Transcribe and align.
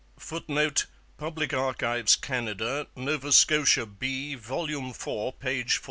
[Footnote: 0.17 0.87
Public 1.19 1.53
Archives, 1.53 2.15
Canada. 2.15 2.87
Nova 2.95 3.31
Scotia 3.31 3.85
B, 3.85 4.33
vol. 4.33 4.67
iv, 4.71 4.97
p. 4.97 5.61
14. 5.61 5.73